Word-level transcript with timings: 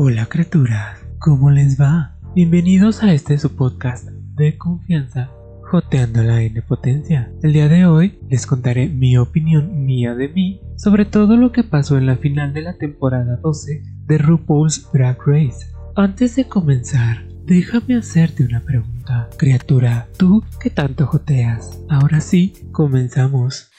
Hola 0.00 0.26
criaturas, 0.26 0.96
¿cómo 1.18 1.50
les 1.50 1.76
va? 1.76 2.14
Bienvenidos 2.32 3.02
a 3.02 3.12
este 3.12 3.36
su 3.36 3.56
podcast 3.56 4.08
de 4.08 4.56
confianza, 4.56 5.28
Joteando 5.62 6.22
la 6.22 6.40
N 6.40 6.62
Potencia. 6.62 7.32
El 7.42 7.52
día 7.52 7.66
de 7.66 7.84
hoy 7.84 8.16
les 8.30 8.46
contaré 8.46 8.86
mi 8.86 9.18
opinión 9.18 9.84
mía 9.84 10.14
de 10.14 10.28
mí 10.28 10.60
sobre 10.76 11.04
todo 11.04 11.36
lo 11.36 11.50
que 11.50 11.64
pasó 11.64 11.98
en 11.98 12.06
la 12.06 12.14
final 12.14 12.52
de 12.52 12.62
la 12.62 12.78
temporada 12.78 13.40
12 13.42 13.82
de 14.06 14.18
RuPaul's 14.18 14.88
Drag 14.92 15.18
Race. 15.26 15.66
Antes 15.96 16.36
de 16.36 16.46
comenzar, 16.46 17.26
déjame 17.44 17.96
hacerte 17.96 18.44
una 18.44 18.60
pregunta. 18.60 19.28
Criatura, 19.36 20.06
¿tú 20.16 20.44
qué 20.60 20.70
tanto 20.70 21.08
joteas? 21.08 21.76
Ahora 21.88 22.20
sí, 22.20 22.52
comenzamos. 22.70 23.72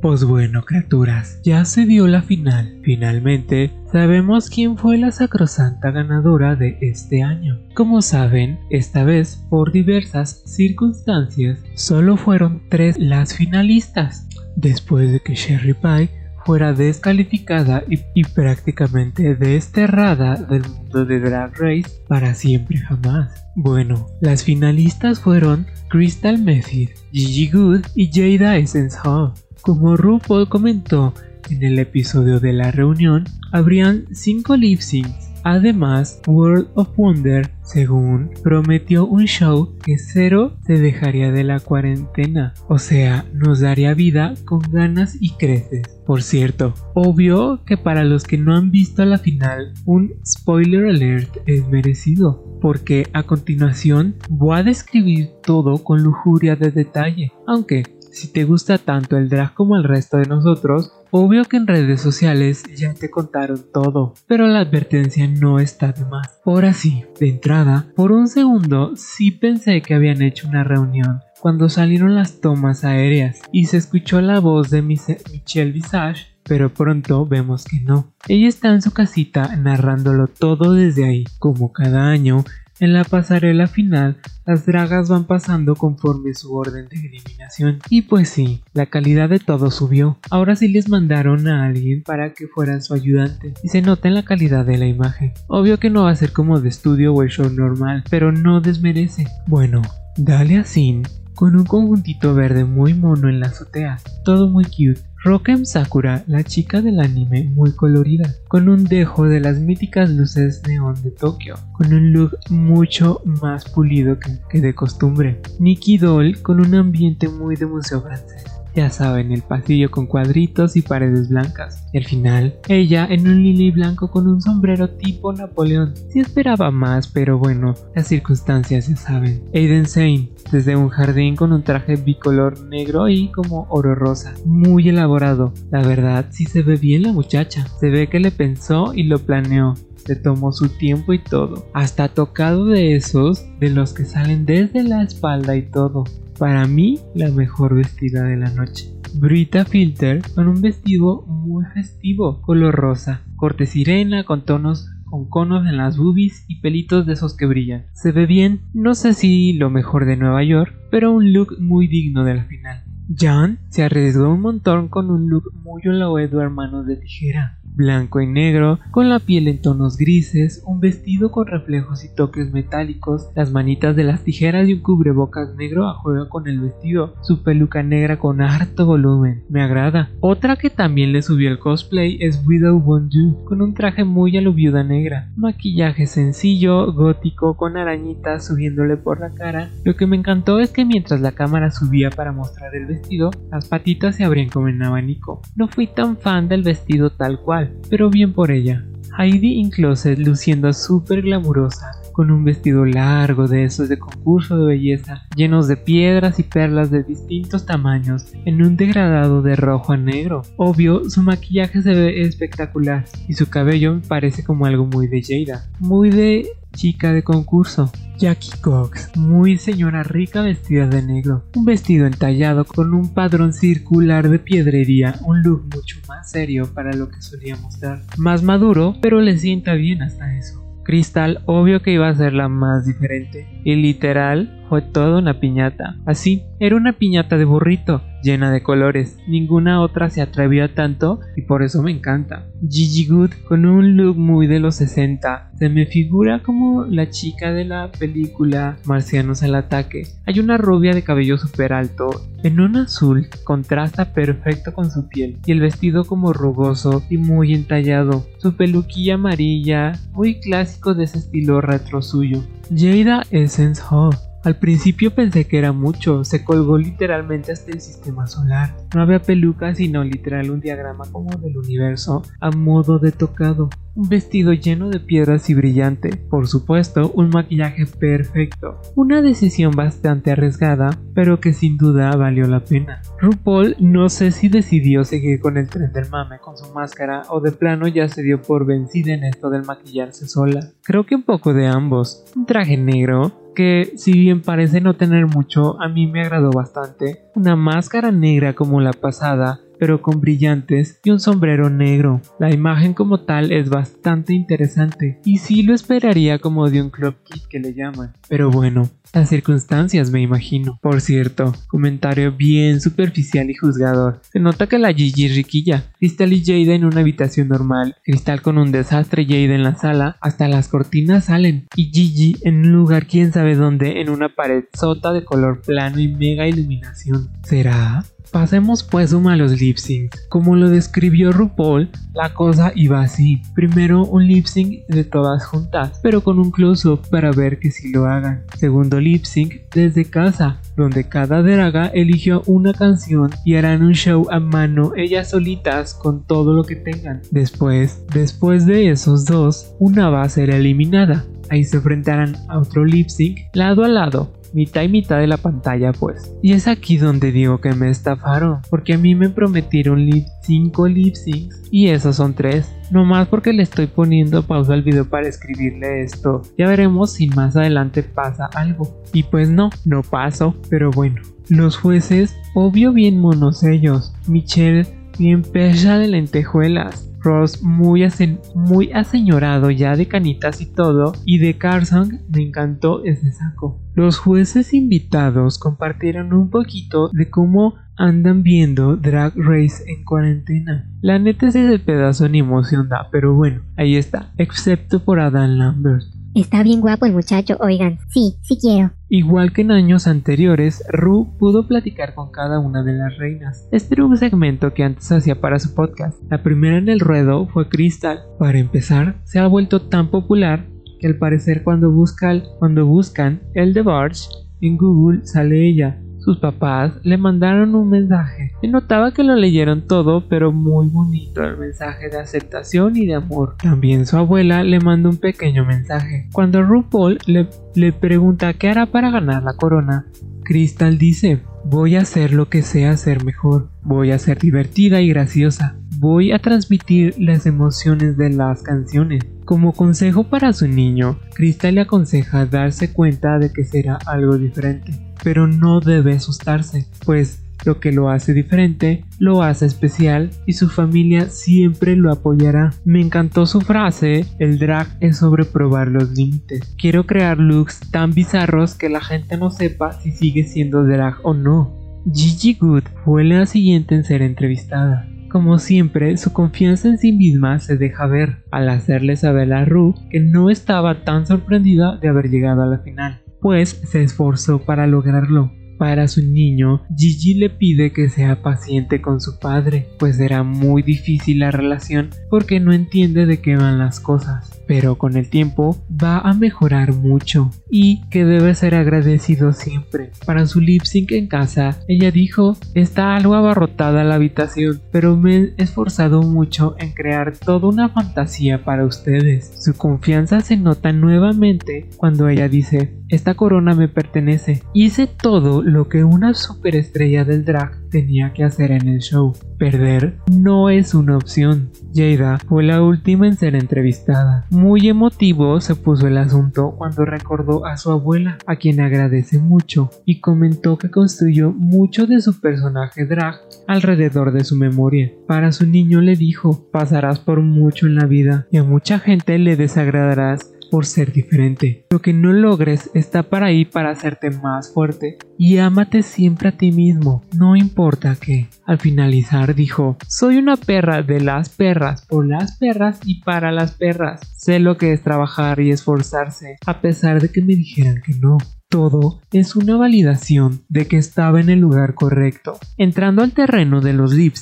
Pues 0.00 0.22
bueno, 0.22 0.62
criaturas, 0.62 1.40
ya 1.42 1.64
se 1.64 1.84
dio 1.84 2.06
la 2.06 2.22
final. 2.22 2.78
Finalmente, 2.84 3.72
sabemos 3.90 4.48
quién 4.48 4.78
fue 4.78 4.96
la 4.96 5.10
sacrosanta 5.10 5.90
ganadora 5.90 6.54
de 6.54 6.78
este 6.80 7.22
año. 7.22 7.58
Como 7.74 8.00
saben, 8.00 8.60
esta 8.70 9.02
vez, 9.02 9.44
por 9.50 9.72
diversas 9.72 10.42
circunstancias, 10.46 11.58
solo 11.74 12.16
fueron 12.16 12.62
tres 12.68 12.96
las 12.96 13.34
finalistas. 13.34 14.28
Después 14.54 15.10
de 15.10 15.20
que 15.20 15.34
Sherry 15.34 15.74
Pie 15.74 16.10
fuera 16.44 16.72
descalificada 16.72 17.82
y, 17.88 18.24
prácticamente 18.24 19.34
desterrada 19.34 20.36
del 20.36 20.62
mundo 20.62 21.04
de 21.04 21.20
Drag 21.20 21.52
Race 21.58 21.90
para 22.08 22.34
siempre 22.34 22.78
jamás. 22.78 23.44
Bueno, 23.56 24.06
las 24.20 24.44
finalistas 24.44 25.20
fueron 25.20 25.66
Crystal 25.90 26.38
Method, 26.38 26.88
Gigi 27.12 27.50
Good 27.50 27.84
y 27.94 28.10
Jada 28.12 28.56
Essence 28.56 28.96
Hall. 29.04 29.32
Como 29.62 29.96
RuPaul 29.96 30.48
comentó 30.48 31.14
en 31.50 31.62
el 31.62 31.78
episodio 31.78 32.40
de 32.40 32.52
la 32.52 32.70
reunión, 32.70 33.24
habrían 33.52 34.06
5 34.12 34.56
lip 34.56 34.80
syncs. 34.80 35.28
Además, 35.44 36.20
World 36.26 36.68
of 36.74 36.88
Wonder, 36.96 37.50
según, 37.62 38.30
prometió 38.42 39.06
un 39.06 39.24
show 39.24 39.76
que 39.82 39.96
cero 39.96 40.58
se 40.66 40.78
dejaría 40.78 41.30
de 41.30 41.44
la 41.44 41.60
cuarentena, 41.60 42.54
o 42.68 42.78
sea, 42.78 43.24
nos 43.32 43.60
daría 43.60 43.94
vida 43.94 44.34
con 44.44 44.60
ganas 44.60 45.16
y 45.20 45.30
creces. 45.36 45.84
Por 46.04 46.22
cierto, 46.22 46.74
obvio 46.94 47.62
que 47.64 47.76
para 47.76 48.04
los 48.04 48.24
que 48.24 48.36
no 48.36 48.54
han 48.56 48.70
visto 48.70 49.04
la 49.04 49.18
final, 49.18 49.72
un 49.86 50.12
spoiler 50.26 50.86
alert 50.86 51.38
es 51.46 51.66
merecido, 51.68 52.58
porque 52.60 53.06
a 53.12 53.22
continuación 53.22 54.16
voy 54.28 54.58
a 54.58 54.62
describir 54.64 55.30
todo 55.42 55.84
con 55.84 56.02
lujuria 56.02 56.56
de 56.56 56.72
detalle, 56.72 57.32
aunque 57.46 57.84
si 58.12 58.32
te 58.32 58.44
gusta 58.44 58.78
tanto 58.78 59.16
el 59.16 59.28
drag 59.28 59.54
como 59.54 59.76
el 59.76 59.84
resto 59.84 60.16
de 60.18 60.26
nosotros, 60.26 60.92
obvio 61.10 61.44
que 61.44 61.56
en 61.56 61.66
redes 61.66 62.00
sociales 62.00 62.64
ya 62.76 62.94
te 62.94 63.10
contaron 63.10 63.64
todo, 63.72 64.14
pero 64.26 64.46
la 64.46 64.60
advertencia 64.60 65.26
no 65.26 65.58
está 65.60 65.92
de 65.92 66.04
más. 66.04 66.40
Ahora 66.44 66.72
sí, 66.72 67.04
de 67.20 67.30
entrada, 67.30 67.86
por 67.94 68.12
un 68.12 68.28
segundo 68.28 68.96
sí 68.96 69.30
pensé 69.30 69.82
que 69.82 69.94
habían 69.94 70.22
hecho 70.22 70.48
una 70.48 70.64
reunión 70.64 71.20
cuando 71.40 71.68
salieron 71.68 72.14
las 72.14 72.40
tomas 72.40 72.84
aéreas 72.84 73.40
y 73.52 73.66
se 73.66 73.76
escuchó 73.76 74.20
la 74.20 74.40
voz 74.40 74.70
de 74.70 74.82
Michelle 74.82 75.72
Visage 75.72 76.38
pero 76.48 76.72
pronto 76.72 77.26
vemos 77.26 77.64
que 77.64 77.78
no. 77.80 78.12
Ella 78.26 78.48
está 78.48 78.70
en 78.70 78.82
su 78.82 78.92
casita 78.92 79.54
narrándolo 79.56 80.26
todo 80.26 80.72
desde 80.72 81.04
ahí. 81.04 81.24
Como 81.38 81.72
cada 81.72 82.08
año, 82.08 82.44
en 82.80 82.92
la 82.92 83.04
pasarela 83.04 83.66
final, 83.66 84.18
las 84.46 84.64
dragas 84.64 85.08
van 85.08 85.24
pasando 85.24 85.74
conforme 85.74 86.34
su 86.34 86.54
orden 86.54 86.88
de 86.88 86.96
eliminación. 86.96 87.78
Y 87.90 88.02
pues 88.02 88.28
sí, 88.28 88.62
la 88.72 88.86
calidad 88.86 89.28
de 89.28 89.40
todo 89.40 89.70
subió. 89.70 90.18
Ahora 90.30 90.56
sí 90.56 90.68
les 90.68 90.88
mandaron 90.88 91.48
a 91.48 91.66
alguien 91.66 92.02
para 92.02 92.32
que 92.32 92.46
fuera 92.46 92.80
su 92.80 92.94
ayudante. 92.94 93.54
Y 93.62 93.68
se 93.68 93.82
nota 93.82 94.08
en 94.08 94.14
la 94.14 94.24
calidad 94.24 94.64
de 94.64 94.78
la 94.78 94.86
imagen. 94.86 95.32
Obvio 95.48 95.78
que 95.78 95.90
no 95.90 96.04
va 96.04 96.10
a 96.10 96.16
ser 96.16 96.32
como 96.32 96.60
de 96.60 96.68
estudio 96.68 97.12
o 97.12 97.22
el 97.22 97.30
show 97.30 97.50
normal, 97.50 98.04
pero 98.10 98.32
no 98.32 98.60
desmerece. 98.60 99.26
Bueno, 99.46 99.82
dale 100.16 100.58
a 100.58 100.64
Sin 100.64 101.02
con 101.38 101.54
un 101.54 101.64
conjuntito 101.64 102.34
verde 102.34 102.64
muy 102.64 102.94
mono 102.94 103.28
en 103.28 103.38
la 103.38 103.46
azotea. 103.46 103.98
Todo 104.24 104.48
muy 104.48 104.64
cute. 104.64 105.07
Rokem 105.28 105.66
Sakura, 105.66 106.24
la 106.26 106.42
chica 106.42 106.80
del 106.80 107.00
anime 107.00 107.44
muy 107.54 107.72
colorida, 107.72 108.34
con 108.48 108.70
un 108.70 108.84
dejo 108.84 109.26
de 109.26 109.40
las 109.40 109.58
míticas 109.58 110.08
luces 110.08 110.62
neón 110.66 110.94
de 111.02 111.10
Tokio, 111.10 111.56
con 111.74 111.92
un 111.92 112.14
look 112.14 112.38
mucho 112.48 113.20
más 113.26 113.68
pulido 113.68 114.16
que, 114.18 114.62
de 114.62 114.74
costumbre. 114.74 115.42
Nikki 115.58 115.98
Doll 115.98 116.40
con 116.40 116.60
un 116.60 116.74
ambiente 116.74 117.28
muy 117.28 117.56
de 117.56 117.66
museo 117.66 118.00
francés. 118.00 118.57
Ya 118.78 118.90
saben, 118.90 119.32
el 119.32 119.42
pasillo 119.42 119.90
con 119.90 120.06
cuadritos 120.06 120.76
y 120.76 120.82
paredes 120.82 121.30
blancas. 121.30 121.84
Y 121.92 121.98
al 121.98 122.04
final, 122.04 122.60
ella 122.68 123.08
en 123.10 123.26
un 123.26 123.42
lily 123.42 123.72
blanco 123.72 124.08
con 124.08 124.28
un 124.28 124.40
sombrero 124.40 124.88
tipo 124.90 125.32
Napoleón. 125.32 125.94
Sí 126.10 126.20
esperaba 126.20 126.70
más, 126.70 127.08
pero 127.08 127.38
bueno, 127.38 127.74
las 127.96 128.06
circunstancias 128.06 128.86
ya 128.86 128.94
saben. 128.94 129.42
Aiden 129.52 129.86
Sane, 129.86 130.30
desde 130.52 130.76
un 130.76 130.90
jardín 130.90 131.34
con 131.34 131.52
un 131.52 131.64
traje 131.64 131.96
bicolor 131.96 132.68
negro 132.68 133.08
y 133.08 133.32
como 133.32 133.66
oro 133.68 133.96
rosa. 133.96 134.34
Muy 134.44 134.88
elaborado. 134.88 135.52
La 135.72 135.82
verdad, 135.82 136.26
sí 136.30 136.44
se 136.44 136.62
ve 136.62 136.76
bien 136.76 137.02
la 137.02 137.12
muchacha. 137.12 137.66
Se 137.80 137.90
ve 137.90 138.08
que 138.08 138.20
le 138.20 138.30
pensó 138.30 138.94
y 138.94 139.02
lo 139.02 139.18
planeó 139.18 139.74
se 140.06 140.16
tomó 140.16 140.52
su 140.52 140.70
tiempo 140.70 141.12
y 141.12 141.18
todo. 141.18 141.66
Hasta 141.74 142.08
tocado 142.08 142.64
de 142.64 142.96
esos, 142.96 143.44
de 143.60 143.68
los 143.68 143.92
que 143.92 144.06
salen 144.06 144.46
desde 144.46 144.82
la 144.82 145.02
espalda 145.02 145.54
y 145.54 145.68
todo. 145.68 146.04
Para 146.38 146.66
mí, 146.66 147.00
la 147.14 147.30
mejor 147.30 147.74
vestida 147.74 148.22
de 148.22 148.36
la 148.36 148.50
noche. 148.50 148.94
Brita 149.14 149.64
Filter 149.64 150.22
con 150.34 150.46
un 150.46 150.60
vestido 150.60 151.22
muy 151.26 151.64
festivo, 151.74 152.40
color 152.42 152.74
rosa, 152.74 153.22
corte 153.36 153.66
sirena 153.66 154.24
con 154.24 154.44
tonos 154.44 154.88
con 155.04 155.28
conos 155.28 155.66
en 155.66 155.78
las 155.78 155.96
boobies 155.96 156.44
y 156.48 156.60
pelitos 156.60 157.06
de 157.06 157.14
esos 157.14 157.36
que 157.36 157.46
brillan. 157.46 157.86
Se 157.92 158.12
ve 158.12 158.26
bien, 158.26 158.60
no 158.74 158.94
sé 158.94 159.14
si 159.14 159.54
lo 159.54 159.70
mejor 159.70 160.04
de 160.04 160.16
Nueva 160.16 160.44
York, 160.44 160.74
pero 160.90 161.12
un 161.12 161.32
look 161.32 161.56
muy 161.58 161.88
digno 161.88 162.24
de 162.24 162.34
la 162.34 162.44
final. 162.44 162.84
Jan 163.16 163.58
se 163.70 163.82
arriesgó 163.82 164.28
un 164.28 164.42
montón 164.42 164.88
con 164.88 165.10
un 165.10 165.30
look 165.30 165.52
muy 165.64 165.80
de 165.82 166.42
hermanos 166.42 166.86
de 166.86 166.96
tijera 166.96 167.57
blanco 167.78 168.20
y 168.20 168.26
negro, 168.26 168.80
con 168.90 169.08
la 169.08 169.20
piel 169.20 169.48
en 169.48 169.62
tonos 169.62 169.96
grises, 169.96 170.62
un 170.66 170.80
vestido 170.80 171.30
con 171.30 171.46
reflejos 171.46 172.04
y 172.04 172.14
toques 172.14 172.52
metálicos, 172.52 173.30
las 173.34 173.52
manitas 173.52 173.94
de 173.96 174.04
las 174.04 174.24
tijeras 174.24 174.68
y 174.68 174.74
un 174.74 174.80
cubrebocas 174.80 175.54
negro 175.54 175.88
a 175.88 175.94
juego 175.94 176.28
con 176.28 176.48
el 176.48 176.60
vestido, 176.60 177.14
su 177.22 177.42
peluca 177.42 177.82
negra 177.82 178.18
con 178.18 178.42
harto 178.42 178.84
volumen, 178.84 179.44
me 179.48 179.62
agrada. 179.62 180.10
Otra 180.20 180.56
que 180.56 180.70
también 180.70 181.12
le 181.12 181.22
subió 181.22 181.48
el 181.48 181.60
cosplay 181.60 182.18
es 182.20 182.42
Widow 182.46 182.80
Bonju, 182.80 183.44
con 183.44 183.62
un 183.62 183.72
traje 183.74 184.04
muy 184.04 184.36
a 184.36 184.42
negra, 184.82 185.30
maquillaje 185.36 186.06
sencillo, 186.06 186.92
gótico, 186.92 187.56
con 187.56 187.76
arañitas 187.76 188.46
subiéndole 188.46 188.96
por 188.96 189.20
la 189.20 189.30
cara. 189.30 189.70
Lo 189.84 189.94
que 189.94 190.06
me 190.06 190.16
encantó 190.16 190.58
es 190.58 190.70
que 190.70 190.84
mientras 190.84 191.20
la 191.20 191.32
cámara 191.32 191.70
subía 191.70 192.10
para 192.10 192.32
mostrar 192.32 192.74
el 192.74 192.86
vestido, 192.86 193.30
las 193.52 193.68
patitas 193.68 194.16
se 194.16 194.24
abrían 194.24 194.48
como 194.48 194.66
en 194.66 194.82
abanico. 194.82 195.42
No 195.54 195.68
fui 195.68 195.86
tan 195.86 196.16
fan 196.16 196.48
del 196.48 196.64
vestido 196.64 197.10
tal 197.10 197.38
cual, 197.40 197.67
pero 197.90 198.10
bien 198.10 198.32
por 198.32 198.50
ella. 198.50 198.84
Heidi 199.18 199.54
in 199.54 199.70
Closet 199.70 200.18
luciendo 200.18 200.72
súper 200.72 201.22
glamurosa, 201.22 201.90
con 202.18 202.32
un 202.32 202.42
vestido 202.42 202.84
largo 202.84 203.46
de 203.46 203.62
esos 203.62 203.88
de 203.88 203.96
concurso 203.96 204.58
de 204.58 204.66
belleza, 204.66 205.22
llenos 205.36 205.68
de 205.68 205.76
piedras 205.76 206.40
y 206.40 206.42
perlas 206.42 206.90
de 206.90 207.04
distintos 207.04 207.64
tamaños, 207.64 208.26
en 208.44 208.60
un 208.60 208.76
degradado 208.76 209.40
de 209.40 209.54
rojo 209.54 209.92
a 209.92 209.96
negro. 209.96 210.42
Obvio, 210.56 211.08
su 211.10 211.22
maquillaje 211.22 211.80
se 211.80 211.94
ve 211.94 212.22
espectacular 212.22 213.04
y 213.28 213.34
su 213.34 213.48
cabello 213.48 214.00
parece 214.08 214.42
como 214.42 214.66
algo 214.66 214.86
muy 214.86 215.06
de 215.06 215.22
Jada, 215.22 215.68
muy 215.78 216.10
de 216.10 216.46
chica 216.72 217.12
de 217.12 217.22
concurso. 217.22 217.90
Jackie 218.18 218.58
Cox, 218.60 219.16
muy 219.16 219.58
señora 219.58 220.02
rica 220.02 220.42
vestida 220.42 220.88
de 220.88 221.02
negro, 221.02 221.44
un 221.54 221.64
vestido 221.64 222.06
entallado 222.06 222.64
con 222.64 222.92
un 222.92 223.14
padrón 223.14 223.52
circular 223.52 224.28
de 224.28 224.40
piedrería, 224.40 225.14
un 225.24 225.42
look 225.42 225.68
mucho 225.72 225.98
más 226.08 226.30
serio 226.30 226.68
para 226.74 226.92
lo 226.92 227.08
que 227.08 227.22
solía 227.22 227.56
mostrar. 227.56 228.02
Más 228.16 228.42
maduro, 228.42 228.96
pero 229.00 229.20
le 229.20 229.38
sienta 229.38 229.74
bien 229.74 230.02
hasta 230.02 230.36
eso. 230.36 230.64
Crystal, 230.82 231.42
obvio 231.44 231.82
que 231.82 231.92
iba 231.92 232.08
a 232.08 232.14
ser 232.14 232.32
la 232.32 232.48
más 232.48 232.86
diferente, 232.86 233.46
y 233.62 233.76
literal, 233.76 234.64
fue 234.68 234.82
toda 234.82 235.18
una 235.18 235.38
piñata. 235.38 235.96
Así, 236.06 236.44
era 236.60 236.76
una 236.76 236.94
piñata 236.94 237.36
de 237.36 237.44
burrito, 237.44 238.02
llena 238.22 238.50
de 238.50 238.62
colores. 238.62 239.18
Ninguna 239.26 239.80
otra 239.80 240.10
se 240.10 240.20
atrevió 240.20 240.64
a 240.64 240.74
tanto 240.74 241.20
y 241.36 241.42
por 241.42 241.62
eso 241.62 241.82
me 241.82 241.90
encanta. 241.90 242.46
Gigi 242.68 243.06
Good 243.06 243.30
con 243.46 243.66
un 243.66 243.96
look 243.96 244.16
muy 244.16 244.46
de 244.46 244.60
los 244.60 244.76
60. 244.76 245.52
Se 245.58 245.68
me 245.68 245.86
figura 245.86 246.42
como 246.42 246.84
la 246.84 247.10
chica 247.10 247.52
de 247.52 247.64
la 247.64 247.90
película 247.92 248.76
Marcianos 248.84 249.42
al 249.42 249.54
ataque. 249.54 250.06
Hay 250.26 250.40
una 250.40 250.58
rubia 250.58 250.94
de 250.94 251.02
cabello 251.02 251.38
súper 251.38 251.72
alto 251.72 252.10
en 252.42 252.60
un 252.60 252.76
azul 252.76 253.28
contrasta 253.44 254.12
perfecto 254.12 254.72
con 254.72 254.90
su 254.90 255.08
piel 255.08 255.38
y 255.44 255.52
el 255.52 255.60
vestido 255.60 256.04
como 256.04 256.32
rugoso 256.32 257.02
y 257.10 257.16
muy 257.16 257.54
entallado. 257.54 258.26
Su 258.38 258.56
peluquilla 258.56 259.14
amarilla, 259.14 259.92
muy 260.12 260.40
clásico 260.40 260.94
de 260.94 261.04
ese 261.04 261.18
estilo 261.18 261.60
retro 261.60 262.02
suyo. 262.02 262.42
Jada 262.70 263.24
Essence 263.30 263.82
Hall 263.90 264.14
Al 264.44 264.58
principio 264.58 265.14
pensé 265.14 265.46
que 265.46 265.58
era 265.58 265.72
mucho, 265.72 266.24
se 266.24 266.44
colgó 266.44 266.78
literalmente 266.78 267.52
hasta 267.52 267.72
el 267.72 267.80
sistema 267.80 268.26
solar. 268.26 268.76
No 268.94 269.02
había 269.02 269.20
peluca 269.20 269.74
sino 269.74 270.04
literal 270.04 270.50
un 270.50 270.60
diagrama 270.60 271.04
como 271.10 271.30
del 271.38 271.58
universo 271.58 272.22
a 272.40 272.50
modo 272.50 272.98
de 272.98 273.12
tocado. 273.12 273.68
Un 273.94 274.08
vestido 274.08 274.52
lleno 274.52 274.90
de 274.90 275.00
piedras 275.00 275.50
y 275.50 275.54
brillante, 275.54 276.16
por 276.30 276.46
supuesto, 276.46 277.10
un 277.16 277.30
maquillaje 277.30 277.84
perfecto. 277.84 278.80
Una 278.94 279.22
decisión 279.22 279.72
bastante 279.72 280.30
arriesgada, 280.30 280.90
pero 281.14 281.40
que 281.40 281.52
sin 281.52 281.76
duda 281.76 282.14
valió 282.14 282.46
la 282.46 282.60
pena. 282.60 283.02
RuPaul 283.20 283.74
no 283.80 284.08
sé 284.08 284.30
si 284.30 284.48
decidió 284.48 285.04
seguir 285.04 285.40
con 285.40 285.56
el 285.56 285.68
tren 285.68 285.92
del 285.92 286.08
mame 286.10 286.38
con 286.38 286.56
su 286.56 286.72
máscara 286.72 287.22
o 287.30 287.40
de 287.40 287.50
plano 287.50 287.88
ya 287.88 288.08
se 288.08 288.22
dio 288.22 288.40
por 288.40 288.66
vencida 288.66 289.14
en 289.14 289.24
esto 289.24 289.50
del 289.50 289.64
maquillarse 289.64 290.28
sola. 290.28 290.60
Creo 290.84 291.04
que 291.04 291.16
un 291.16 291.24
poco 291.24 291.52
de 291.52 291.66
ambos. 291.66 292.24
Un 292.36 292.46
traje 292.46 292.76
negro, 292.76 293.32
que 293.58 293.94
si 293.96 294.12
bien 294.12 294.40
parece 294.40 294.80
no 294.80 294.94
tener 294.94 295.26
mucho, 295.26 295.82
a 295.82 295.88
mí 295.88 296.06
me 296.06 296.20
agradó 296.20 296.50
bastante. 296.52 297.24
Una 297.34 297.56
máscara 297.56 298.12
negra 298.12 298.52
como 298.54 298.80
la 298.80 298.92
pasada, 298.92 299.58
pero 299.78 300.02
con 300.02 300.20
brillantes 300.20 301.00
y 301.04 301.10
un 301.10 301.20
sombrero 301.20 301.70
negro. 301.70 302.20
La 302.38 302.52
imagen 302.52 302.94
como 302.94 303.20
tal 303.20 303.52
es 303.52 303.68
bastante 303.68 304.34
interesante 304.34 305.20
y 305.24 305.38
sí 305.38 305.62
lo 305.62 305.74
esperaría 305.74 306.38
como 306.38 306.68
de 306.70 306.82
un 306.82 306.90
club 306.90 307.14
kit 307.24 307.44
que 307.48 307.58
le 307.58 307.74
llaman. 307.74 308.12
Pero 308.28 308.50
bueno, 308.50 308.90
las 309.14 309.30
circunstancias 309.30 310.10
me 310.10 310.20
imagino. 310.20 310.78
Por 310.82 311.00
cierto, 311.00 311.54
comentario 311.68 312.32
bien 312.32 312.80
superficial 312.80 313.48
y 313.50 313.54
juzgador. 313.54 314.20
Se 314.30 314.38
nota 314.38 314.66
que 314.66 314.78
la 314.78 314.92
Gigi 314.92 315.28
riquilla. 315.28 315.84
Crystal 315.98 316.32
y 316.32 316.44
Jade 316.44 316.74
en 316.74 316.84
una 316.84 317.00
habitación 317.00 317.48
normal. 317.48 317.96
Cristal 318.04 318.42
con 318.42 318.58
un 318.58 318.70
desastre 318.70 319.24
Jade 319.24 319.54
en 319.54 319.62
la 319.62 319.76
sala. 319.76 320.16
Hasta 320.20 320.48
las 320.48 320.68
cortinas 320.68 321.24
salen. 321.26 321.66
Y 321.74 321.90
Gigi 321.90 322.36
en 322.42 322.66
un 322.66 322.72
lugar 322.72 323.06
quién 323.06 323.32
sabe 323.32 323.54
dónde 323.54 324.00
en 324.00 324.10
una 324.10 324.34
pared 324.34 324.64
sota 324.74 325.12
de 325.12 325.24
color 325.24 325.62
plano 325.62 326.00
y 326.00 326.08
mega 326.08 326.46
iluminación. 326.46 327.30
¿Será? 327.44 328.04
Pasemos 328.30 328.82
pues 328.82 329.14
a 329.14 329.36
los 329.36 329.60
lip 329.60 329.78
syncs. 329.78 330.26
Como 330.28 330.54
lo 330.54 330.68
describió 330.68 331.32
RuPaul, 331.32 331.90
la 332.14 332.34
cosa 332.34 332.72
iba 332.74 333.00
así. 333.00 333.42
Primero 333.54 334.04
un 334.04 334.26
lip 334.26 334.46
sync 334.46 334.86
de 334.86 335.04
todas 335.04 335.46
juntas, 335.46 335.98
pero 336.02 336.22
con 336.22 336.38
un 336.38 336.50
close-up 336.50 337.00
para 337.10 337.32
ver 337.32 337.58
que 337.58 337.70
si 337.70 337.90
lo 337.90 338.06
hagan. 338.06 338.44
Segundo 338.56 339.00
lip 339.00 339.24
sync 339.24 339.54
desde 339.74 340.04
casa, 340.04 340.60
donde 340.76 341.08
cada 341.08 341.42
draga 341.42 341.86
eligió 341.86 342.42
una 342.46 342.74
canción 342.74 343.30
y 343.44 343.54
harán 343.54 343.82
un 343.82 343.94
show 343.94 344.26
a 344.30 344.40
mano 344.40 344.92
ellas 344.96 345.30
solitas 345.30 345.94
con 345.94 346.24
todo 346.24 346.52
lo 346.52 346.64
que 346.64 346.76
tengan. 346.76 347.22
Después, 347.30 348.04
después 348.12 348.66
de 348.66 348.90
esos 348.90 349.24
dos, 349.24 349.74
una 349.78 350.10
va 350.10 350.22
a 350.22 350.28
ser 350.28 350.50
eliminada. 350.50 351.24
Ahí 351.50 351.64
se 351.64 351.78
enfrentarán 351.78 352.36
a 352.48 352.58
otro 352.58 352.84
lip 352.84 353.08
sync 353.08 353.38
lado 353.54 353.84
a 353.84 353.88
lado, 353.88 354.32
mitad 354.52 354.82
y 354.82 354.88
mitad 354.88 355.18
de 355.18 355.26
la 355.26 355.36
pantalla 355.36 355.92
pues. 355.92 356.32
Y 356.42 356.52
es 356.52 356.68
aquí 356.68 356.96
donde 356.96 357.32
digo 357.32 357.60
que 357.60 357.72
me 357.74 357.90
estafaron, 357.90 358.58
porque 358.70 358.94
a 358.94 358.98
mí 358.98 359.14
me 359.14 359.28
prometieron 359.28 360.04
lip 360.04 360.26
5 360.42 360.88
lip 360.88 361.14
syncs 361.14 361.68
y 361.70 361.88
esos 361.88 362.16
son 362.16 362.34
3. 362.34 362.74
No 362.90 363.04
más 363.04 363.28
porque 363.28 363.52
le 363.52 363.62
estoy 363.62 363.86
poniendo 363.86 364.42
pausa 364.42 364.72
al 364.72 364.82
video 364.82 365.08
para 365.08 365.28
escribirle 365.28 366.02
esto. 366.02 366.42
Ya 366.56 366.66
veremos 366.66 367.12
si 367.12 367.28
más 367.28 367.56
adelante 367.56 368.02
pasa 368.02 368.46
algo. 368.54 369.02
Y 369.12 369.24
pues 369.24 369.50
no, 369.50 369.70
no 369.84 370.02
paso, 370.02 370.54
pero 370.70 370.90
bueno. 370.90 371.20
Los 371.48 371.76
jueces, 371.76 372.36
obvio 372.54 372.92
bien 372.92 373.20
monos 373.20 373.62
ellos. 373.62 374.14
Michelle, 374.26 374.86
bien 375.18 375.42
pesa 375.42 375.98
de 375.98 376.08
lentejuelas. 376.08 377.04
Ross 377.20 377.62
muy, 377.62 378.06
muy 378.54 378.92
aseñorado 378.92 379.70
ya 379.70 379.96
de 379.96 380.06
canitas 380.06 380.60
y 380.60 380.66
todo, 380.66 381.12
y 381.24 381.38
de 381.38 381.58
Carson 381.58 382.20
me 382.28 382.42
encantó 382.42 383.04
ese 383.04 383.32
saco. 383.32 383.80
Los 383.94 384.18
jueces 384.18 384.72
invitados 384.72 385.58
compartieron 385.58 386.32
un 386.32 386.48
poquito 386.48 387.10
de 387.12 387.28
cómo 387.28 387.74
andan 387.96 388.44
viendo 388.44 388.96
Drag 388.96 389.32
Race 389.36 389.82
en 389.88 390.04
cuarentena. 390.04 390.88
La 391.02 391.18
neta 391.18 391.48
ese 391.48 391.62
de 391.62 391.80
pedazo 391.80 392.28
ni 392.28 392.38
emoción 392.38 392.88
da, 392.88 393.08
pero 393.10 393.34
bueno, 393.34 393.62
ahí 393.76 393.96
está, 393.96 394.32
excepto 394.38 395.04
por 395.04 395.18
Adam 395.18 395.58
Lambert. 395.58 396.04
Está 396.38 396.62
bien 396.62 396.80
guapo 396.80 397.04
el 397.04 397.14
muchacho, 397.14 397.56
oigan. 397.58 397.98
Sí, 398.10 398.36
sí 398.42 398.58
quiero. 398.60 398.92
Igual 399.08 399.52
que 399.52 399.62
en 399.62 399.72
años 399.72 400.06
anteriores, 400.06 400.84
Ru 400.88 401.36
pudo 401.36 401.66
platicar 401.66 402.14
con 402.14 402.30
cada 402.30 402.60
una 402.60 402.84
de 402.84 402.92
las 402.92 403.18
reinas. 403.18 403.68
Este 403.72 403.96
era 403.96 404.04
un 404.04 404.16
segmento 404.16 404.72
que 404.72 404.84
antes 404.84 405.10
hacía 405.10 405.40
para 405.40 405.58
su 405.58 405.74
podcast. 405.74 406.16
La 406.30 406.44
primera 406.44 406.78
en 406.78 406.88
el 406.88 407.00
ruedo 407.00 407.48
fue 407.48 407.68
Crystal. 407.68 408.20
Para 408.38 408.60
empezar, 408.60 409.20
se 409.24 409.40
ha 409.40 409.48
vuelto 409.48 409.88
tan 409.88 410.12
popular 410.12 410.68
que 411.00 411.08
al 411.08 411.16
parecer 411.16 411.64
cuando, 411.64 411.90
buscan, 411.90 412.44
cuando 412.60 412.86
buscan 412.86 413.40
el 413.54 413.74
de 413.74 413.82
Barge 413.82 414.28
en 414.60 414.76
Google 414.76 415.26
sale 415.26 415.68
ella, 415.68 416.00
sus 416.28 416.40
papás 416.40 416.92
le 417.04 417.16
mandaron 417.16 417.74
un 417.74 417.88
mensaje. 417.88 418.52
Notaba 418.62 419.14
que 419.14 419.24
lo 419.24 419.34
leyeron 419.34 419.86
todo, 419.86 420.28
pero 420.28 420.52
muy 420.52 420.86
bonito 420.88 421.42
el 421.42 421.56
mensaje 421.56 422.10
de 422.10 422.18
aceptación 422.18 422.98
y 422.98 423.06
de 423.06 423.14
amor. 423.14 423.56
También 423.56 424.04
su 424.04 424.18
abuela 424.18 424.62
le 424.62 424.78
mandó 424.78 425.08
un 425.08 425.16
pequeño 425.16 425.64
mensaje. 425.64 426.28
Cuando 426.32 426.62
RuPaul 426.62 427.18
le, 427.24 427.48
le 427.74 427.94
pregunta 427.94 428.52
qué 428.52 428.68
hará 428.68 428.84
para 428.84 429.10
ganar 429.10 429.42
la 429.42 429.54
corona, 429.54 430.04
Crystal 430.44 430.98
dice, 430.98 431.40
voy 431.64 431.96
a 431.96 432.02
hacer 432.02 432.34
lo 432.34 432.50
que 432.50 432.60
sea 432.60 432.94
ser 432.98 433.24
mejor, 433.24 433.70
voy 433.82 434.10
a 434.10 434.18
ser 434.18 434.38
divertida 434.38 435.00
y 435.00 435.08
graciosa, 435.08 435.78
voy 435.98 436.32
a 436.32 436.40
transmitir 436.40 437.14
las 437.16 437.46
emociones 437.46 438.18
de 438.18 438.28
las 438.28 438.62
canciones. 438.62 439.24
Como 439.46 439.72
consejo 439.72 440.24
para 440.24 440.52
su 440.52 440.68
niño, 440.68 441.20
Crystal 441.34 441.74
le 441.74 441.80
aconseja 441.80 442.44
darse 442.44 442.92
cuenta 442.92 443.38
de 443.38 443.50
que 443.50 443.64
será 443.64 443.98
algo 444.04 444.36
diferente 444.36 445.07
pero 445.28 445.46
no 445.46 445.80
debe 445.80 446.14
asustarse, 446.14 446.86
pues 447.04 447.44
lo 447.66 447.80
que 447.80 447.92
lo 447.92 448.08
hace 448.08 448.32
diferente 448.32 449.04
lo 449.18 449.42
hace 449.42 449.66
especial 449.66 450.30
y 450.46 450.54
su 450.54 450.70
familia 450.70 451.28
siempre 451.28 451.96
lo 451.96 452.10
apoyará. 452.10 452.72
Me 452.86 453.02
encantó 453.02 453.44
su 453.44 453.60
frase, 453.60 454.24
el 454.38 454.58
drag 454.58 454.88
es 455.00 455.18
sobre 455.18 455.44
probar 455.44 455.88
los 455.88 456.12
límites. 456.12 456.74
Quiero 456.78 457.04
crear 457.04 457.36
looks 457.36 457.78
tan 457.90 458.14
bizarros 458.14 458.74
que 458.74 458.88
la 458.88 459.02
gente 459.02 459.36
no 459.36 459.50
sepa 459.50 459.92
si 460.00 460.12
sigue 460.12 460.44
siendo 460.44 460.84
drag 460.84 461.16
o 461.22 461.34
no. 461.34 461.76
Gigi 462.10 462.54
Good 462.54 462.84
fue 463.04 463.22
la 463.22 463.44
siguiente 463.44 463.96
en 463.96 464.04
ser 464.04 464.22
entrevistada. 464.22 465.06
Como 465.30 465.58
siempre, 465.58 466.16
su 466.16 466.32
confianza 466.32 466.88
en 466.88 466.96
sí 466.96 467.12
misma 467.12 467.58
se 467.58 467.76
deja 467.76 468.06
ver 468.06 468.46
al 468.50 468.70
hacerle 468.70 469.14
saber 469.16 469.52
a 469.52 469.66
Ru 469.66 469.94
que 470.08 470.20
no 470.20 470.48
estaba 470.48 471.04
tan 471.04 471.26
sorprendida 471.26 471.98
de 471.98 472.08
haber 472.08 472.30
llegado 472.30 472.62
a 472.62 472.66
la 472.66 472.78
final 472.78 473.20
pues 473.40 473.70
se 473.70 474.02
esforzó 474.02 474.60
para 474.60 474.86
lograrlo. 474.86 475.52
Para 475.78 476.08
su 476.08 476.22
niño, 476.22 476.82
Gigi 476.96 477.34
le 477.34 477.50
pide 477.50 477.92
que 477.92 478.08
sea 478.08 478.42
paciente 478.42 479.00
con 479.00 479.20
su 479.20 479.38
padre, 479.38 479.88
pues 479.98 480.16
será 480.16 480.42
muy 480.42 480.82
difícil 480.82 481.38
la 481.38 481.50
relación 481.50 482.10
porque 482.30 482.60
no 482.60 482.72
entiende 482.72 483.26
de 483.26 483.40
qué 483.40 483.56
van 483.56 483.78
las 483.78 484.00
cosas 484.00 484.58
pero 484.68 484.96
con 484.96 485.16
el 485.16 485.30
tiempo 485.30 485.78
va 485.90 486.18
a 486.18 486.34
mejorar 486.34 486.92
mucho 486.92 487.50
y 487.70 488.02
que 488.10 488.24
debe 488.24 488.54
ser 488.54 488.74
agradecido 488.74 489.54
siempre. 489.54 490.12
Para 490.26 490.46
su 490.46 490.60
lip 490.60 490.82
sync 490.82 491.10
en 491.12 491.26
casa, 491.26 491.80
ella 491.88 492.10
dijo, 492.10 492.56
está 492.74 493.16
algo 493.16 493.34
abarrotada 493.34 494.04
la 494.04 494.16
habitación, 494.16 494.80
pero 494.92 495.16
me 495.16 495.36
he 495.36 495.54
esforzado 495.56 496.22
mucho 496.22 496.76
en 496.78 496.92
crear 496.92 497.36
toda 497.36 497.68
una 497.68 497.88
fantasía 497.88 498.62
para 498.64 498.84
ustedes. 498.84 499.50
Su 499.64 499.74
confianza 499.74 500.42
se 500.42 500.58
nota 500.58 500.92
nuevamente 500.92 501.88
cuando 501.96 502.28
ella 502.28 502.48
dice, 502.48 502.98
esta 503.08 503.34
corona 503.34 503.74
me 503.74 503.88
pertenece. 503.88 504.62
Hice 504.74 505.06
todo 505.06 505.62
lo 505.68 505.88
que 505.88 506.04
una 506.04 506.34
superestrella 506.34 507.24
del 507.24 507.44
drag 507.44 507.88
tenía 507.90 508.32
que 508.32 508.44
hacer 508.44 508.70
en 508.70 508.88
el 508.88 509.00
show. 509.00 509.32
Perder 509.58 510.18
no 510.30 510.70
es 510.70 510.94
una 510.94 511.16
opción. 511.16 511.70
Jada 511.94 512.38
fue 512.48 512.62
la 512.62 512.82
última 512.82 513.26
en 513.26 513.36
ser 513.36 513.54
entrevistada. 513.54 514.46
Muy 514.50 514.88
emotivo 514.88 515.60
se 515.60 515.74
puso 515.74 516.06
el 516.06 516.18
asunto 516.18 516.74
cuando 516.76 517.04
recordó 517.04 517.66
a 517.66 517.76
su 517.76 517.90
abuela, 517.90 518.38
a 518.46 518.56
quien 518.56 518.80
agradece 518.80 519.38
mucho, 519.38 519.90
y 520.04 520.20
comentó 520.20 520.78
que 520.78 520.90
construyó 520.90 521.52
mucho 521.52 522.06
de 522.06 522.20
su 522.20 522.40
personaje 522.40 523.04
drag 523.04 523.36
alrededor 523.66 524.32
de 524.32 524.44
su 524.44 524.56
memoria. 524.56 525.12
Para 525.26 525.52
su 525.52 525.66
niño 525.66 526.00
le 526.00 526.16
dijo, 526.16 526.68
pasarás 526.72 527.18
por 527.18 527.40
mucho 527.40 527.86
en 527.86 527.94
la 527.94 528.06
vida 528.06 528.46
y 528.50 528.58
a 528.58 528.64
mucha 528.64 528.98
gente 528.98 529.38
le 529.38 529.56
desagradarás 529.56 530.52
por 530.70 530.86
ser 530.86 531.12
diferente. 531.12 531.86
Lo 531.90 532.00
que 532.00 532.12
no 532.12 532.32
logres 532.32 532.90
está 532.94 533.24
para 533.24 533.46
ahí 533.46 533.64
para 533.64 533.90
hacerte 533.90 534.30
más 534.30 534.72
fuerte 534.72 535.18
y 535.38 535.58
ámate 535.58 536.02
siempre 536.02 536.48
a 536.48 536.56
ti 536.56 536.72
mismo, 536.72 537.22
no 537.36 537.56
importa 537.56 538.16
qué. 538.20 538.48
Al 538.64 538.78
finalizar 538.78 539.54
dijo, 539.54 539.96
soy 540.06 540.36
una 540.36 540.56
perra 540.56 541.02
de 541.02 541.20
las 541.20 541.48
perras, 541.50 542.04
por 542.06 542.26
las 542.26 542.58
perras 542.58 543.00
y 543.04 543.22
para 543.22 543.52
las 543.52 543.72
perras. 543.72 544.20
Sé 544.36 544.58
lo 544.58 544.76
que 544.76 544.92
es 544.92 545.02
trabajar 545.02 545.60
y 545.60 545.70
esforzarse, 545.70 546.56
a 546.66 546.80
pesar 546.80 547.20
de 547.20 547.30
que 547.30 547.42
me 547.42 547.54
dijeran 547.54 548.02
que 548.04 548.14
no. 548.14 548.38
Todo 548.70 549.22
es 549.32 549.56
una 549.56 549.78
validación 549.78 550.62
de 550.68 550.86
que 550.86 550.98
estaba 550.98 551.40
en 551.40 551.48
el 551.48 551.58
lugar 551.58 551.94
correcto. 551.94 552.58
Entrando 552.76 553.22
al 553.22 553.32
terreno 553.32 553.80
de 553.80 553.94
los 553.94 554.12
lip 554.12 554.34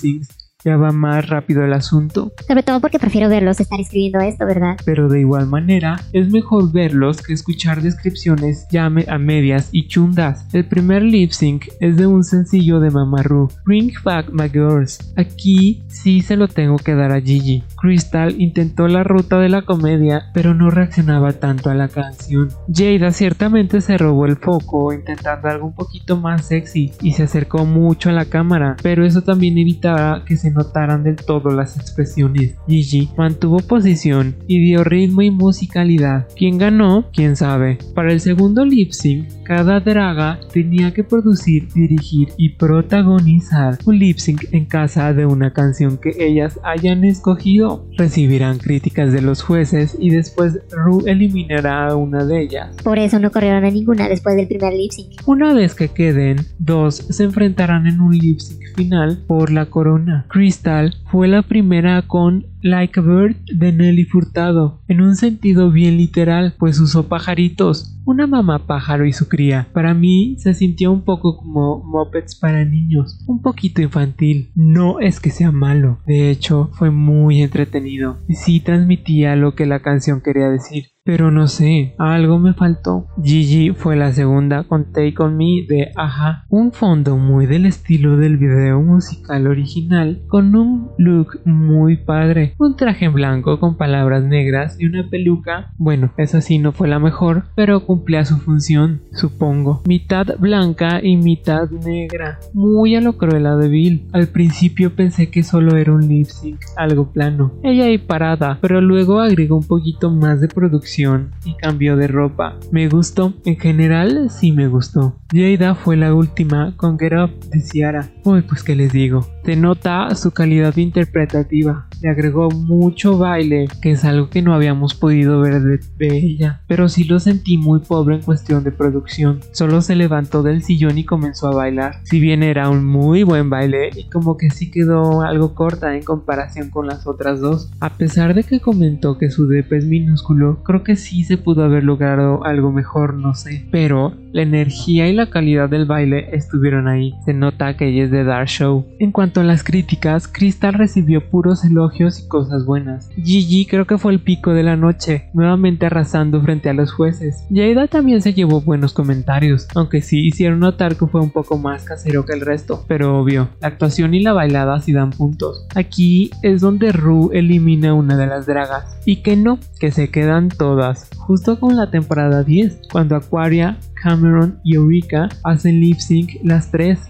Ya 0.65 0.77
va 0.77 0.91
más 0.91 1.29
rápido 1.29 1.65
el 1.65 1.73
asunto. 1.75 2.33
Sobre 2.49 2.63
todo 2.63 2.81
porque 2.81 2.99
prefiero 2.99 3.29
verlos 3.29 3.61
estar 3.61 3.79
escribiendo 3.79 4.21
esto, 4.21 4.47
¿verdad? 4.47 4.77
Pero 4.85 5.09
de 5.09 5.21
igual 5.21 5.47
manera, 5.47 6.01
es 6.13 6.31
mejor 6.31 6.73
verlos 6.73 7.23
que 7.23 7.35
escuchar 7.35 7.83
descripciones 7.83 8.67
ya 8.71 8.87
a 8.87 9.19
medias 9.19 9.69
y 9.71 9.87
chundas. 9.87 10.47
El 10.55 10.65
primer 10.65 11.03
lip 11.03 11.31
sync 11.31 11.67
es 11.81 11.97
de 11.97 12.07
un 12.07 12.25
sencillo 12.25 12.81
de 12.81 12.91
Mamaru, 12.91 13.49
Bring 13.65 13.93
Back 14.03 14.31
My 14.33 14.49
Girls. 14.49 15.13
Aquí 15.17 15.83
sí 15.89 16.23
se 16.23 16.37
lo 16.37 16.49
tengo 16.49 16.79
que 16.79 16.95
dar 16.95 17.13
a 17.13 17.21
Gigi. 17.21 17.63
Crystal 17.77 18.35
intentó 18.41 18.89
la 18.89 19.05
ruta 19.05 19.39
de 19.39 19.51
la 19.51 19.63
comedia, 19.63 20.31
pero 20.33 20.55
no 20.55 20.71
reaccionaba 20.71 21.35
tanto 21.35 21.69
a 21.71 21.75
la 21.75 21.89
canción. 21.89 22.49
Jada 22.73 23.13
ciertamente 23.13 23.81
se 23.81 23.99
robó 23.99 24.27
el 24.27 24.37
foco 24.37 24.93
intentando 24.93 25.49
algo 25.49 25.67
un 25.67 25.75
poquito 25.75 26.17
más 26.17 26.47
sexy 26.47 26.93
y 27.03 27.13
se 27.13 27.25
acercó 27.25 27.67
mucho 27.67 28.09
a 28.09 28.13
la 28.13 28.25
cámara, 28.25 28.77
pero 28.83 29.05
eso 29.05 29.23
también 29.23 29.59
evitaba 29.59 30.25
que 30.25 30.37
se 30.37 30.46
notaran 30.51 31.03
del 31.03 31.17
todo 31.17 31.51
las 31.51 31.77
expresiones. 31.77 32.55
Gigi 32.67 33.09
mantuvo 33.17 33.59
posición 33.59 34.37
y 34.47 34.61
dio 34.61 34.85
ritmo 34.85 35.23
y 35.23 35.31
musicalidad. 35.31 36.27
¿Quién 36.37 36.59
ganó? 36.59 37.07
¿Quién 37.13 37.37
sabe? 37.37 37.79
Para 37.95 38.13
el 38.13 38.21
segundo 38.21 38.65
lip 38.65 38.93
sync, 38.93 39.29
cada 39.45 39.81
draga 39.81 40.41
tenía 40.53 40.93
que 40.93 41.05
producir, 41.05 41.69
dirigir 41.73 42.29
y 42.37 42.51
protagonizar 42.51 43.79
un 43.85 43.99
lip 43.99 44.19
sync 44.19 44.45
en 44.53 44.65
casa 44.67 45.13
de 45.13 45.27
una 45.27 45.53
canción 45.53 45.99
que 45.99 46.13
ellas 46.19 46.59
hayan 46.63 47.05
escogido. 47.05 47.87
Recibirán 47.97 48.59
críticas 48.59 49.13
de 49.13 49.23
los 49.23 49.43
jueces 49.43 49.97
y 49.99 50.11
después 50.11 50.59
Ru 50.71 51.05
eliminará 51.07 51.89
a 51.89 51.97
una 51.97 52.25
de 52.25 52.43
ellas. 52.43 52.77
Por 52.83 52.99
eso 52.99 53.19
no 53.19 53.31
corrieron 53.31 53.65
a 53.65 53.71
ninguna 53.71 54.09
después 54.09 54.37
del 54.37 54.49
primer 54.49 54.73
lip 54.73 54.93
sync. 54.93 55.21
Una 55.27 55.55
vez 55.55 55.75
que 55.75 55.89
queden, 55.89 56.39
dos 56.59 56.97
se 56.97 57.25
enfrentarán 57.25 57.87
en 57.87 58.01
un 58.01 58.17
lip 58.17 58.41
sync 58.41 58.66
final 58.77 59.19
por 59.27 59.51
la 59.51 59.67
corona. 59.67 60.27
Crystal 60.29 60.95
fue 61.11 61.27
la 61.27 61.43
primera 61.43 62.03
con 62.03 62.47
Like 62.67 62.99
a 62.99 63.03
Bird 63.05 63.37
de 63.55 63.71
Nelly 63.71 64.07
Furtado, 64.07 64.83
en 64.89 65.01
un 65.01 65.15
sentido 65.15 65.71
bien 65.71 65.97
literal, 65.99 66.55
pues 66.59 66.81
usó 66.81 67.07
pajaritos, 67.07 67.97
una 68.05 68.27
mamá 68.27 68.67
pájaro 68.67 69.07
y 69.07 69.13
su 69.13 69.29
cría. 69.29 69.69
Para 69.73 69.95
mí 69.95 70.35
se 70.41 70.53
sintió 70.53 70.91
un 70.91 71.05
poco 71.05 71.37
como 71.37 71.85
Muppets 71.85 72.35
para 72.35 72.65
niños, 72.65 73.23
un 73.29 73.41
poquito 73.41 73.83
infantil. 73.83 74.51
No 74.57 74.99
es 74.99 75.21
que 75.21 75.31
sea 75.31 75.53
malo, 75.53 76.01
de 76.07 76.29
hecho 76.29 76.71
fue 76.73 76.91
muy 76.91 77.41
entretenido 77.41 78.19
y 78.27 78.35
sí 78.35 78.59
transmitía 78.59 79.37
lo 79.37 79.55
que 79.55 79.67
la 79.67 79.79
canción 79.79 80.21
quería 80.21 80.49
decir. 80.49 80.87
Pero 81.07 81.31
no 81.31 81.47
sé, 81.47 81.95
algo 81.99 82.41
me 82.41 82.53
faltó. 82.53 83.07
Gigi 83.23 83.71
fue 83.71 83.95
la 83.95 84.11
segunda 84.11 84.65
con 84.65 84.91
Take 84.91 85.15
On 85.21 85.37
Me 85.37 85.65
de 85.69 85.93
Aja, 85.95 86.47
un 86.49 86.73
fondo 86.73 87.17
muy 87.17 87.47
del 87.47 87.65
estilo 87.65 88.17
del 88.17 88.39
video 88.39 88.83
musical 88.83 89.47
original, 89.47 90.25
con 90.27 90.57
un 90.57 90.91
look 90.99 91.43
muy 91.45 91.99
padre, 91.99 92.56
un 92.59 92.77
traje 92.77 93.09
blanco 93.09 93.61
con 93.61 93.77
palabras 93.77 94.25
negras 94.25 94.77
y 94.79 94.87
una 94.87 95.09
peluca. 95.09 95.73
Bueno, 95.79 96.13
esa 96.17 96.41
sí 96.41 96.59
no 96.59 96.73
fue 96.73 96.89
la 96.89 96.99
mejor, 96.99 97.45
pero 97.55 97.85
cumplía 97.85 98.25
su 98.25 98.39
función, 98.39 99.03
supongo. 99.13 99.83
Mitad 99.87 100.27
blanca 100.39 101.01
y 101.03 101.17
mitad 101.17 101.71
negra, 101.71 102.39
muy 102.55 102.97
a 102.97 103.01
lo 103.01 103.17
cruela 103.17 103.57
de 103.57 103.69
Bill. 103.69 104.09
Al 104.13 104.29
principio 104.29 104.95
pensé 104.95 105.31
que 105.31 105.43
solo 105.43 105.77
era 105.77 105.93
un 105.93 106.09
lip 106.09 106.27
sync, 106.27 106.61
algo 106.77 107.13
plano. 107.13 107.53
Ella 107.63 107.85
ahí 107.85 107.99
parada, 107.99 108.59
pero 108.61 108.81
luego 108.81 109.21
agregó 109.21 109.57
un 109.57 109.67
poquito 109.67 110.11
más 110.11 110.41
de 110.41 110.49
producción 110.49 111.31
y 111.45 111.55
cambió 111.55 111.97
de 111.97 112.09
ropa. 112.09 112.57
Me 112.71 112.89
gustó, 112.89 113.35
en 113.45 113.59
general 113.59 114.31
sí 114.31 114.53
me 114.53 114.69
gustó. 114.69 115.17
Jada 115.33 115.75
fue 115.75 115.97
la 115.97 116.15
última 116.15 116.75
con 116.77 116.99
Get 116.99 117.13
Up 117.13 117.31
de 117.51 117.61
Ciara. 117.61 118.09
Uy, 118.25 118.43
pues 118.43 118.63
que 118.63 118.75
les 118.75 118.93
digo, 118.93 119.27
te 119.47 119.55
nota 119.55 120.13
su 120.17 120.33
calidad 120.33 120.77
interpretativa. 120.77 121.87
Le 122.03 122.11
agregó 122.11 122.51
mucho 122.51 123.17
baile, 123.17 123.69
que 123.81 123.93
es 123.93 124.05
algo 124.05 124.29
que 124.29 124.43
no 124.43 124.53
habíamos 124.53 124.95
podido 124.95 125.41
ver 125.41 125.63
de, 125.63 125.79
ella, 126.19 126.63
pero 126.67 126.89
sí 126.89 127.05
lo 127.05 127.21
sentí 127.21 127.57
muy 127.57 127.79
pobre 127.79 128.17
en 128.17 128.23
cuestión 128.23 128.65
de 128.65 128.73
producción. 128.73 129.39
Solo 129.53 129.83
se 129.83 129.95
levantó 129.95 130.43
del 130.43 130.65
sillón 130.65 130.99
y 130.99 131.05
comenzó 131.05 131.47
a 131.47 131.55
bailar. 131.55 132.01
Si 132.03 132.19
bien 132.19 132.43
era 132.43 132.69
un 132.69 132.85
muy 132.85 133.23
buen 133.23 133.49
baile, 133.49 133.91
y 133.95 134.11
como 134.11 134.37
que 134.37 134.51
sí 134.51 134.69
quedó 134.69 135.23
algo 135.23 135.55
corta 135.55 135.95
en 135.95 136.03
comparación 136.03 136.71
con 136.71 136.89
las 136.89 137.07
otras 137.07 137.41
dos. 137.41 137.71
A 137.79 137.91
pesar 137.91 138.35
de 138.35 138.43
que 138.43 138.59
comentó 138.59 139.17
que 139.17 139.31
su 139.31 139.47
DP 139.47 139.73
es 139.75 139.85
minúsculo, 139.85 140.65
creo 140.65 140.83
que 140.83 140.97
sí 140.97 141.23
se 141.23 141.39
pudo 141.39 141.63
haber 141.63 141.85
logrado 141.85 142.45
algo 142.45 142.73
mejor, 142.73 143.15
no 143.15 143.35
sé. 143.35 143.65
Pero 143.71 144.13
la 144.33 144.43
energía 144.43 145.09
y 145.09 145.15
la 145.15 145.31
calidad 145.31 145.71
del 145.71 145.87
baile 145.87 146.31
estuvieron 146.33 146.89
ahí. 146.89 147.15
Se 147.25 147.33
nota 147.33 147.77
que 147.77 147.89
ella 147.89 148.05
es 148.05 148.11
de 148.11 148.25
Dark 148.25 148.49
Show. 148.49 148.85
En 148.99 149.13
cuanto 149.13 149.36
a 149.41 149.45
las 149.45 149.63
críticas, 149.65 150.29
Crystal 150.29 150.75
recibió 150.75 151.29
puros 151.29 151.65
elogios 151.65 152.21
y 152.21 152.29
cosas 152.29 152.65
buenas. 152.65 153.11
Gigi 153.17 153.67
creo 153.67 153.87
que 153.87 153.99
fue 153.99 154.13
el 154.13 154.21
pico 154.21 154.53
de 154.53 154.63
la 154.63 154.77
noche, 154.77 155.31
nuevamente 155.35 155.87
arrasando 155.87 156.41
frente 156.43 156.69
a 156.69 156.75
los 156.75 156.93
jueces. 156.93 157.45
Jada 157.53 157.89
también 157.89 158.23
se 158.23 158.35
llevó 158.35 158.61
buenos 158.61 158.93
comentarios, 158.93 159.67
aunque 159.75 160.03
sí 160.03 160.27
hicieron 160.27 160.61
notar 160.61 160.97
que 160.97 161.07
fue 161.07 161.21
un 161.21 161.31
poco 161.31 161.59
más 161.59 161.85
casero 161.85 162.25
que 162.25 162.35
el 162.35 162.41
resto, 162.41 162.85
pero 162.89 163.21
obvio, 163.21 163.49
la 163.61 163.69
actuación 163.69 164.15
y 164.15 164.21
la 164.21 164.33
bailada 164.33 164.81
sí 164.81 164.93
dan 164.93 165.11
puntos. 165.11 165.67
Aquí 165.75 166.31
es 166.43 166.61
donde 166.61 166.93
Ru 166.93 167.31
elimina 167.33 167.95
una 167.95 168.17
de 168.17 168.27
las 168.27 168.47
dragas, 168.47 168.99
y 169.05 169.23
que 169.23 169.37
no, 169.37 169.59
que 169.79 169.93
se 169.93 170.11
quedan 170.11 170.49
todos 170.49 171.07
justo 171.27 171.59
con 171.59 171.77
la 171.77 171.91
temporada 171.91 172.45
10, 172.45 172.81
cuando 172.93 173.17
Aquaria, 173.17 173.79
Cameron 174.03 174.61
y 174.65 174.77
Eureka 174.77 175.29
hacen 175.43 175.81
lip 175.81 175.99
sync 175.99 176.33
las 176.43 176.71
tres. 176.71 177.01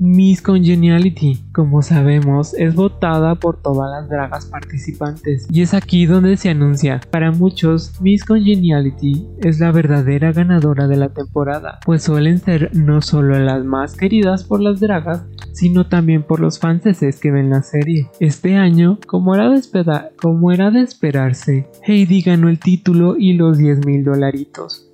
Miss 0.00 0.42
Congeniality, 0.42 1.44
como 1.52 1.82
sabemos, 1.82 2.54
es 2.54 2.74
votada 2.74 3.34
por 3.34 3.60
todas 3.60 3.90
las 3.90 4.08
dragas 4.08 4.46
participantes 4.46 5.46
y 5.50 5.62
es 5.62 5.74
aquí 5.74 6.06
donde 6.06 6.36
se 6.36 6.50
anuncia. 6.50 7.00
Para 7.10 7.32
muchos, 7.32 8.00
Miss 8.00 8.24
Congeniality 8.24 9.26
es 9.40 9.58
la 9.60 9.72
verdadera 9.72 10.32
ganadora 10.32 10.86
de 10.86 10.96
la 10.96 11.08
temporada, 11.08 11.80
pues 11.84 12.04
suelen 12.04 12.38
ser 12.38 12.70
no 12.74 13.02
solo 13.02 13.38
las 13.38 13.64
más 13.64 13.96
queridas 13.96 14.44
por 14.44 14.60
las 14.60 14.80
dragas, 14.80 15.24
sino 15.52 15.88
también 15.88 16.22
por 16.22 16.40
los 16.40 16.58
fanses 16.58 17.18
que 17.20 17.30
ven 17.30 17.50
la 17.50 17.62
serie. 17.62 18.08
Este 18.20 18.56
año, 18.56 18.98
como 19.06 19.34
era 19.34 19.50
de, 19.50 19.60
como 20.20 20.52
era 20.52 20.70
de 20.70 20.80
esperarse, 20.80 21.68
Heidi 21.82 22.22
ganó 22.22 22.48
el 22.48 22.60
título 22.60 23.16
y 23.18 23.32
los 23.32 23.58
10 23.58 23.84
mil 23.84 24.04
dolaritos. 24.04 24.87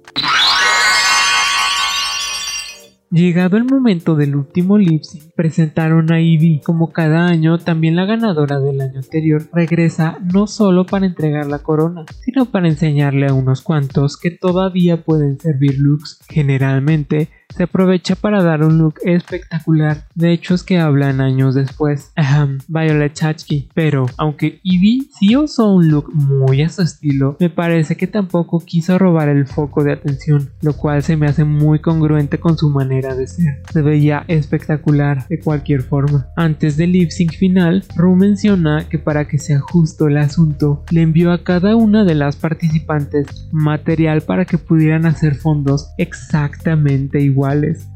Llegado 3.14 3.56
el 3.56 3.64
momento 3.64 4.16
del 4.16 4.34
último 4.34 4.76
lip 4.76 5.02
presentaron 5.36 6.12
a 6.12 6.20
Ivy. 6.20 6.62
Como 6.64 6.90
cada 6.90 7.28
año, 7.28 7.58
también 7.58 7.94
la 7.94 8.06
ganadora 8.06 8.58
del 8.58 8.80
año 8.80 8.98
anterior 8.98 9.46
regresa 9.52 10.18
no 10.34 10.48
solo 10.48 10.84
para 10.84 11.06
entregar 11.06 11.46
la 11.46 11.60
corona, 11.60 12.06
sino 12.24 12.46
para 12.46 12.66
enseñarle 12.66 13.28
a 13.28 13.32
unos 13.32 13.62
cuantos 13.62 14.16
que 14.16 14.32
todavía 14.32 15.04
pueden 15.04 15.38
servir 15.38 15.78
looks. 15.78 16.18
Generalmente, 16.28 17.28
se 17.56 17.64
aprovecha 17.64 18.16
para 18.16 18.42
dar 18.42 18.64
un 18.64 18.78
look 18.78 18.96
espectacular 19.04 20.06
de 20.14 20.32
hechos 20.32 20.64
que 20.64 20.78
hablan 20.78 21.20
años 21.20 21.54
después. 21.54 22.10
Ahem, 22.16 22.58
Violet 22.66 23.12
Chachki. 23.12 23.68
Pero, 23.74 24.06
aunque 24.16 24.58
Ivy 24.64 25.08
sí 25.16 25.36
usó 25.36 25.72
un 25.72 25.88
look 25.88 26.12
muy 26.12 26.62
a 26.62 26.68
su 26.68 26.82
estilo, 26.82 27.36
me 27.38 27.50
parece 27.50 27.96
que 27.96 28.08
tampoco 28.08 28.60
quiso 28.60 28.98
robar 28.98 29.28
el 29.28 29.46
foco 29.46 29.84
de 29.84 29.92
atención, 29.92 30.50
lo 30.62 30.72
cual 30.74 31.02
se 31.02 31.16
me 31.16 31.26
hace 31.26 31.44
muy 31.44 31.78
congruente 31.78 32.40
con 32.40 32.58
su 32.58 32.70
manera 32.70 33.14
de 33.14 33.28
ser. 33.28 33.62
Se 33.72 33.82
veía 33.82 34.24
espectacular 34.26 35.26
de 35.28 35.38
cualquier 35.38 35.82
forma. 35.82 36.26
Antes 36.36 36.76
del 36.76 36.92
lip 36.92 37.10
sync 37.10 37.34
final, 37.34 37.84
Ru 37.94 38.16
menciona 38.16 38.88
que 38.88 38.98
para 38.98 39.28
que 39.28 39.38
sea 39.38 39.60
justo 39.60 40.08
el 40.08 40.16
asunto, 40.16 40.82
le 40.90 41.02
envió 41.02 41.30
a 41.30 41.44
cada 41.44 41.76
una 41.76 42.04
de 42.04 42.16
las 42.16 42.34
participantes 42.34 43.48
material 43.52 44.22
para 44.22 44.44
que 44.44 44.58
pudieran 44.58 45.06
hacer 45.06 45.36
fondos 45.36 45.92
exactamente 45.98 47.20
igual 47.20 47.43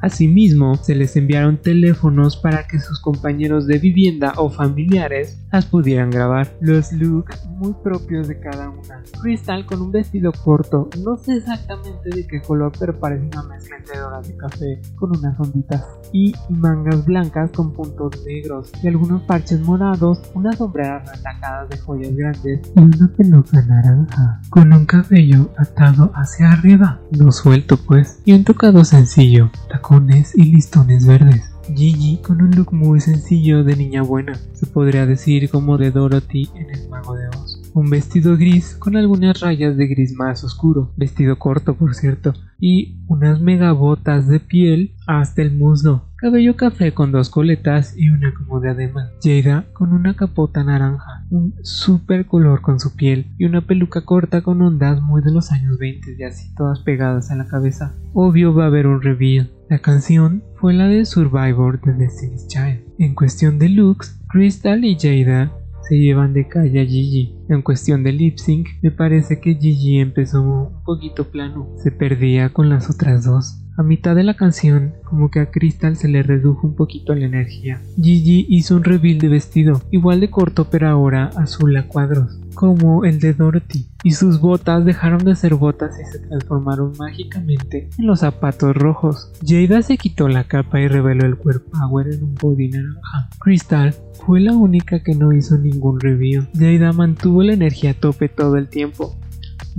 Asimismo, 0.00 0.76
se 0.76 0.94
les 0.94 1.16
enviaron 1.16 1.56
teléfonos 1.56 2.36
para 2.36 2.66
que 2.66 2.78
sus 2.78 3.00
compañeros 3.00 3.66
de 3.66 3.78
vivienda 3.78 4.34
o 4.36 4.50
familiares 4.50 5.38
las 5.52 5.66
pudieran 5.66 6.10
grabar. 6.10 6.52
Los 6.60 6.92
looks 6.92 7.46
muy 7.46 7.74
propios 7.82 8.28
de 8.28 8.38
cada 8.38 8.70
una. 8.70 9.02
Crystal 9.22 9.66
con 9.66 9.82
un 9.82 9.92
vestido 9.92 10.32
corto, 10.44 10.88
no 11.02 11.16
sé 11.16 11.36
exactamente 11.36 12.10
de 12.10 12.26
qué 12.26 12.40
color, 12.40 12.72
pero 12.78 12.98
parece 12.98 13.26
una 13.26 13.42
mezcla 13.44 13.76
entre 13.76 13.98
dorado 13.98 14.28
y 14.28 14.36
café, 14.36 14.80
con 14.96 15.16
unas 15.16 15.38
onditas. 15.40 15.84
Y 16.12 16.34
mangas 16.48 17.04
blancas 17.04 17.50
con 17.52 17.72
puntos 17.72 18.22
negros 18.24 18.70
y 18.82 18.88
algunos 18.88 19.22
parches 19.22 19.60
morados, 19.60 20.20
unas 20.34 20.56
sombreras 20.56 21.08
atacadas 21.08 21.68
de 21.68 21.78
joyas 21.78 22.14
grandes 22.14 22.60
y 22.74 22.80
una 22.80 23.12
peluca 23.16 23.62
naranja 23.62 24.40
con 24.50 24.72
un 24.72 24.86
cabello 24.86 25.50
atado 25.56 26.10
hacia 26.14 26.52
arriba, 26.52 27.00
no 27.18 27.32
suelto 27.32 27.76
pues, 27.76 28.20
y 28.24 28.32
un 28.32 28.44
tocado 28.44 28.84
sencillo 28.84 29.27
tacones 29.68 30.36
y 30.36 30.44
listones 30.44 31.06
verdes. 31.06 31.42
Gigi 31.74 32.18
con 32.22 32.40
un 32.40 32.50
look 32.52 32.72
muy 32.72 33.00
sencillo 33.00 33.62
de 33.62 33.76
niña 33.76 34.02
buena, 34.02 34.34
se 34.54 34.66
podría 34.66 35.04
decir 35.04 35.50
como 35.50 35.76
de 35.76 35.90
Dorothy 35.90 36.48
en 36.54 36.70
el 36.70 36.88
Mago 36.88 37.14
de 37.14 37.28
Oz. 37.28 37.60
Un 37.74 37.90
vestido 37.90 38.36
gris 38.38 38.74
con 38.76 38.96
algunas 38.96 39.40
rayas 39.40 39.76
de 39.76 39.86
gris 39.86 40.14
más 40.14 40.44
oscuro, 40.44 40.92
vestido 40.96 41.38
corto 41.38 41.74
por 41.76 41.94
cierto, 41.94 42.32
y 42.58 42.96
unas 43.06 43.40
megabotas 43.40 44.28
de 44.28 44.40
piel 44.40 44.94
hasta 45.06 45.42
el 45.42 45.56
muslo. 45.56 46.04
cabello 46.16 46.56
café 46.56 46.92
con 46.94 47.12
dos 47.12 47.28
coletas 47.28 47.94
y 47.96 48.08
una 48.08 48.32
como 48.32 48.60
diadema. 48.60 49.10
Jada 49.22 49.66
con 49.74 49.92
una 49.92 50.16
capota 50.16 50.64
naranja, 50.64 51.07
un 51.30 51.54
super 51.62 52.26
color 52.26 52.62
con 52.62 52.80
su 52.80 52.96
piel 52.96 53.26
y 53.38 53.44
una 53.44 53.66
peluca 53.66 54.04
corta 54.04 54.42
con 54.42 54.62
ondas 54.62 55.00
muy 55.02 55.22
de 55.22 55.32
los 55.32 55.52
años 55.52 55.78
20 55.78 56.16
y 56.18 56.22
así 56.22 56.54
todas 56.54 56.80
pegadas 56.80 57.30
a 57.30 57.36
la 57.36 57.46
cabeza. 57.46 57.94
Obvio 58.14 58.54
va 58.54 58.64
a 58.64 58.66
haber 58.68 58.86
un 58.86 59.02
reveal. 59.02 59.50
La 59.68 59.80
canción 59.80 60.42
fue 60.56 60.74
la 60.74 60.88
de 60.88 61.04
Survivor 61.04 61.80
de 61.82 61.92
Destiny's 61.94 62.46
Child. 62.48 62.80
En 62.98 63.14
cuestión 63.14 63.58
de 63.58 63.68
looks, 63.68 64.20
Crystal 64.28 64.84
y 64.84 64.96
Jada 64.98 65.52
se 65.88 65.98
llevan 65.98 66.34
de 66.34 66.48
calle 66.48 66.80
a 66.80 66.84
Gigi. 66.84 67.34
En 67.48 67.62
cuestión 67.62 68.02
de 68.02 68.12
lip 68.12 68.38
sync, 68.38 68.68
me 68.82 68.90
parece 68.90 69.40
que 69.40 69.54
Gigi 69.54 70.00
empezó 70.00 70.42
un 70.42 70.84
poquito 70.84 71.30
plano, 71.30 71.70
se 71.82 71.90
perdía 71.90 72.52
con 72.52 72.68
las 72.68 72.90
otras 72.90 73.24
dos. 73.24 73.64
A 73.78 73.84
mitad 73.84 74.16
de 74.16 74.24
la 74.24 74.34
canción, 74.34 74.94
como 75.04 75.30
que 75.30 75.38
a 75.38 75.52
Crystal 75.52 75.94
se 75.94 76.08
le 76.08 76.24
redujo 76.24 76.66
un 76.66 76.74
poquito 76.74 77.14
la 77.14 77.26
energía. 77.26 77.80
Gigi 77.94 78.44
hizo 78.48 78.74
un 78.74 78.82
reveal 78.82 79.20
de 79.20 79.28
vestido, 79.28 79.80
igual 79.92 80.18
de 80.18 80.30
corto 80.30 80.68
pero 80.68 80.88
ahora 80.88 81.30
azul 81.36 81.76
a 81.76 81.86
cuadros, 81.86 82.40
como 82.54 83.04
el 83.04 83.20
de 83.20 83.34
Dorothy, 83.34 83.86
y 84.02 84.10
sus 84.10 84.40
botas 84.40 84.84
dejaron 84.84 85.24
de 85.24 85.36
ser 85.36 85.54
botas 85.54 85.94
y 86.00 86.04
se 86.10 86.18
transformaron 86.26 86.94
mágicamente 86.98 87.88
en 87.96 88.06
los 88.08 88.18
zapatos 88.18 88.74
rojos. 88.74 89.30
Jada 89.46 89.80
se 89.82 89.96
quitó 89.96 90.26
la 90.26 90.42
capa 90.42 90.80
y 90.80 90.88
reveló 90.88 91.24
el 91.24 91.36
cuerpo 91.36 91.70
power 91.70 92.08
en 92.08 92.24
un 92.24 92.34
body 92.34 92.70
naranja. 92.70 93.28
Crystal 93.38 93.94
fue 94.26 94.40
la 94.40 94.54
única 94.54 95.04
que 95.04 95.14
no 95.14 95.32
hizo 95.32 95.56
ningún 95.56 96.00
reveal. 96.00 96.48
Jada 96.52 96.92
mantuvo 96.92 97.44
la 97.44 97.52
energía 97.52 97.92
a 97.92 97.94
tope 97.94 98.28
todo 98.28 98.56
el 98.56 98.68
tiempo, 98.68 99.16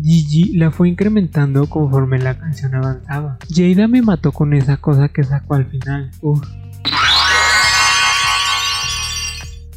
Gigi 0.01 0.57
la 0.57 0.71
fue 0.71 0.89
incrementando 0.89 1.67
conforme 1.67 2.19
la 2.19 2.37
canción 2.37 2.75
avanzaba. 2.75 3.37
Jada 3.49 3.87
me 3.87 4.01
mató 4.01 4.31
con 4.31 4.53
esa 4.53 4.77
cosa 4.77 5.09
que 5.09 5.23
sacó 5.23 5.55
al 5.55 5.65
final. 5.65 6.11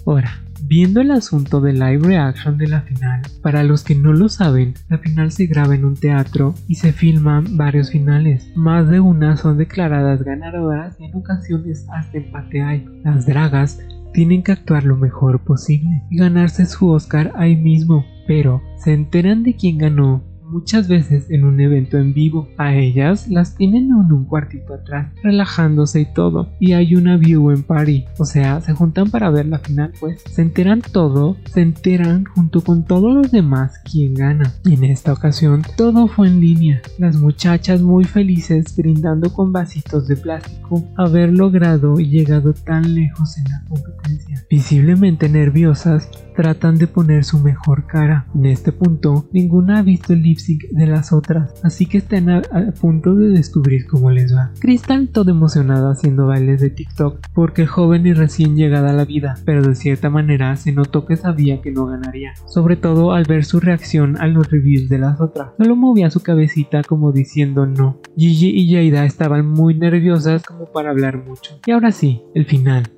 Ahora, 0.04 0.40
viendo 0.62 1.00
el 1.00 1.10
asunto 1.10 1.60
de 1.60 1.72
live 1.72 2.06
reaction 2.06 2.58
de 2.58 2.68
la 2.68 2.82
final, 2.82 3.22
para 3.42 3.62
los 3.62 3.84
que 3.84 3.94
no 3.94 4.12
lo 4.12 4.28
saben, 4.28 4.74
la 4.88 4.98
final 4.98 5.32
se 5.32 5.46
graba 5.46 5.74
en 5.74 5.84
un 5.84 5.96
teatro 5.96 6.54
y 6.66 6.76
se 6.76 6.92
filman 6.92 7.56
varios 7.56 7.90
finales. 7.90 8.50
Más 8.56 8.88
de 8.88 9.00
una 9.00 9.36
son 9.36 9.58
declaradas 9.58 10.22
ganadoras 10.22 10.96
y 10.98 11.04
en 11.04 11.14
ocasiones 11.14 11.86
hasta 11.92 12.18
empate 12.18 12.62
hay. 12.62 12.86
Las 13.04 13.26
dragas 13.26 13.78
tienen 14.12 14.42
que 14.42 14.52
actuar 14.52 14.84
lo 14.84 14.96
mejor 14.96 15.44
posible 15.44 16.02
y 16.10 16.18
ganarse 16.18 16.66
su 16.66 16.88
Oscar 16.88 17.32
ahí 17.34 17.56
mismo, 17.56 18.04
pero 18.26 18.62
se 18.76 18.92
enteran 18.92 19.42
de 19.42 19.56
quién 19.56 19.78
ganó 19.78 20.22
muchas 20.52 20.86
veces 20.86 21.30
en 21.30 21.44
un 21.44 21.60
evento 21.60 21.98
en 21.98 22.12
vivo. 22.12 22.48
A 22.58 22.74
ellas 22.74 23.28
las 23.28 23.56
tienen 23.56 23.86
en 23.86 24.12
un 24.12 24.24
cuartito 24.24 24.74
atrás, 24.74 25.12
relajándose 25.22 26.00
y 26.00 26.12
todo. 26.12 26.50
Y 26.60 26.72
hay 26.72 26.94
una 26.94 27.16
view 27.16 27.50
en 27.50 27.62
party, 27.62 28.04
o 28.18 28.24
sea, 28.24 28.60
se 28.60 28.74
juntan 28.74 29.10
para 29.10 29.30
ver 29.30 29.46
la 29.46 29.58
final, 29.58 29.92
pues. 29.98 30.22
Se 30.30 30.42
enteran 30.42 30.82
todo, 30.82 31.36
se 31.52 31.62
enteran 31.62 32.24
junto 32.24 32.60
con 32.60 32.84
todos 32.84 33.14
los 33.14 33.32
demás 33.32 33.80
quién 33.90 34.14
gana. 34.14 34.52
En 34.64 34.84
esta 34.84 35.12
ocasión 35.12 35.62
todo 35.76 36.06
fue 36.06 36.28
en 36.28 36.40
línea. 36.40 36.82
Las 36.98 37.16
muchachas 37.16 37.82
muy 37.82 38.04
felices 38.04 38.76
brindando 38.76 39.32
con 39.32 39.52
vasitos 39.52 40.06
de 40.06 40.16
plástico 40.16 40.84
haber 40.96 41.32
logrado 41.32 41.98
y 42.00 42.08
llegado 42.08 42.52
tan 42.52 42.94
lejos 42.94 43.36
en 43.38 43.44
la 43.44 43.62
competencia. 43.68 44.44
Visiblemente 44.50 45.28
nerviosas, 45.28 46.08
tratan 46.36 46.78
de 46.78 46.86
poner 46.86 47.24
su 47.24 47.38
mejor 47.38 47.86
cara. 47.86 48.26
En 48.34 48.46
este 48.46 48.72
punto, 48.72 49.28
ninguna 49.32 49.78
ha 49.78 49.82
visto 49.82 50.12
el 50.12 50.22
lip 50.22 50.38
de 50.48 50.86
las 50.86 51.12
otras, 51.12 51.54
así 51.62 51.86
que 51.86 51.98
están 51.98 52.30
a, 52.30 52.42
punto 52.80 53.14
de 53.14 53.28
descubrir 53.28 53.86
cómo 53.86 54.10
les 54.10 54.34
va. 54.34 54.50
Crystal 54.58 55.08
todo 55.08 55.30
emocionada 55.30 55.92
haciendo 55.92 56.26
bailes 56.26 56.60
de 56.60 56.70
TikTok 56.70 57.20
porque 57.34 57.66
joven 57.66 58.06
y 58.06 58.12
recién 58.12 58.56
llegada 58.56 58.90
a 58.90 58.94
la 58.94 59.04
vida, 59.04 59.34
pero 59.44 59.62
de 59.62 59.74
cierta 59.74 60.10
manera 60.10 60.56
se 60.56 60.72
notó 60.72 61.06
que 61.06 61.16
sabía 61.16 61.60
que 61.60 61.70
no 61.70 61.86
ganaría, 61.86 62.34
sobre 62.46 62.76
todo 62.76 63.12
al 63.12 63.24
ver 63.24 63.44
su 63.44 63.60
reacción 63.60 64.20
a 64.20 64.26
los 64.26 64.50
reviews 64.50 64.88
de 64.88 64.98
las 64.98 65.20
otras. 65.20 65.50
Solo 65.58 65.76
movía 65.76 66.10
su 66.10 66.20
cabecita 66.20 66.82
como 66.82 67.12
diciendo 67.12 67.66
no. 67.66 67.98
Gigi 68.16 68.50
y 68.50 68.72
Jada 68.72 69.04
estaban 69.04 69.46
muy 69.46 69.74
nerviosas 69.74 70.42
como 70.42 70.66
para 70.66 70.90
hablar 70.90 71.24
mucho. 71.24 71.58
Y 71.66 71.70
ahora 71.70 71.92
sí, 71.92 72.22
el 72.34 72.46
final. 72.46 72.90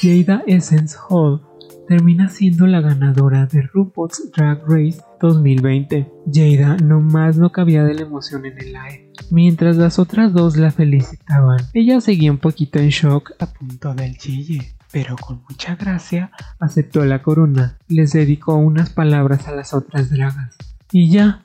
Jada 0.00 0.42
Essence 0.46 0.96
Hall 1.08 1.40
termina 1.86 2.28
siendo 2.28 2.66
la 2.66 2.80
ganadora 2.80 3.46
de 3.46 3.62
RuPaul's 3.62 4.30
Drag 4.34 4.62
Race 4.66 5.00
2020. 5.20 6.10
Jada 6.32 6.76
nomás 6.76 7.36
no 7.36 7.50
cabía 7.52 7.84
de 7.84 7.94
la 7.94 8.02
emoción 8.02 8.44
en 8.46 8.58
el 8.58 8.72
live. 8.72 9.12
Mientras 9.30 9.76
las 9.76 9.98
otras 9.98 10.32
dos 10.32 10.56
la 10.56 10.70
felicitaban, 10.70 11.58
ella 11.74 12.00
seguía 12.00 12.30
un 12.30 12.38
poquito 12.38 12.78
en 12.78 12.90
shock 12.90 13.32
a 13.38 13.46
punto 13.46 13.94
del 13.94 14.16
chille. 14.18 14.74
Pero 14.92 15.16
con 15.16 15.42
mucha 15.48 15.76
gracia 15.76 16.30
aceptó 16.58 17.04
la 17.04 17.22
corona 17.22 17.78
les 17.88 18.12
dedicó 18.12 18.54
unas 18.54 18.90
palabras 18.90 19.46
a 19.48 19.52
las 19.52 19.74
otras 19.74 20.10
dragas. 20.10 20.56
Y 20.92 21.10
ya. 21.10 21.44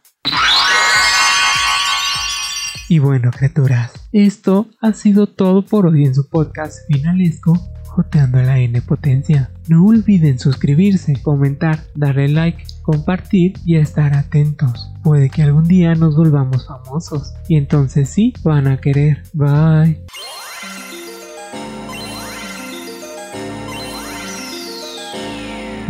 Y 2.88 3.00
bueno, 3.00 3.32
criaturas, 3.32 3.94
esto 4.12 4.68
ha 4.82 4.94
sido 4.94 5.28
todo 5.28 5.66
por 5.66 5.88
hoy 5.88 6.06
en 6.06 6.14
su 6.14 6.28
podcast 6.30 6.80
finalesco 6.88 7.58
joteando 7.92 8.42
la 8.42 8.60
N 8.60 8.82
potencia. 8.82 9.52
No 9.68 9.86
olviden 9.86 10.40
suscribirse, 10.40 11.22
comentar, 11.22 11.80
darle 11.96 12.30
like, 12.30 12.64
compartir 12.82 13.54
y 13.66 13.76
estar 13.76 14.16
atentos. 14.16 14.92
Puede 15.04 15.30
que 15.30 15.44
algún 15.44 15.68
día 15.68 15.94
nos 15.96 16.16
volvamos 16.16 16.68
famosos 16.68 17.34
y 17.48 17.58
entonces 17.58 18.10
sí 18.10 18.34
van 18.44 18.68
a 18.68 18.78
querer. 18.78 19.24
Bye. 19.34 20.02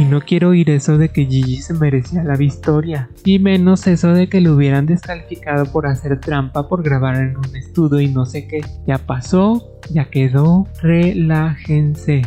Y 0.02 0.06
no 0.06 0.20
quiero 0.22 0.50
oír 0.50 0.72
eso 0.72 0.98
de 0.98 1.10
que 1.10 1.28
Gigi 1.28 1.58
se 1.58 1.76
merecía 1.76 2.24
la 2.24 2.36
victoria. 2.36 3.08
Y 3.24 3.38
menos 3.38 3.86
eso 3.86 4.14
de 4.14 4.30
que 4.30 4.42
lo 4.42 4.56
hubieran 4.56 4.88
descalificado 4.88 5.72
por 5.72 5.86
hacer 5.86 6.20
trampa 6.20 6.68
por 6.68 6.82
grabar 6.82 7.18
en 7.18 7.38
un 7.38 7.56
estudio 7.56 8.00
y 8.00 8.08
no 8.08 8.26
sé 8.26 8.48
qué. 8.48 8.62
Ya 8.88 8.98
pasó, 8.98 9.80
ya 9.92 10.06
quedó, 10.06 10.66
relájense. 10.82 12.24